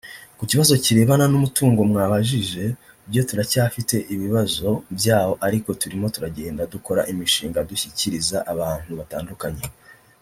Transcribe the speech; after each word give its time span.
Kukibazo 0.37 0.73
kirebana 0.83 1.25
n’umutungo 1.31 1.79
mwabajije 1.91 2.63
byo 3.09 3.21
turacyafite 3.29 3.95
ibibazo 4.13 4.67
byawo 4.97 5.33
ariko 5.47 5.69
turimo 5.81 6.07
turagenda 6.15 6.69
dukora 6.73 7.01
imishinga 7.11 7.65
dushyikiriza 7.69 8.37
abantu 8.53 8.91
batandukanye 9.01 9.65